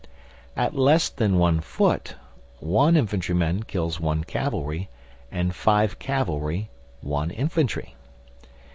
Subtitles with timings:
[0.57, 2.15] At less than one foot
[2.59, 4.89] one infantry man kills one cavalry,
[5.31, 7.95] and five cavalry one infantry.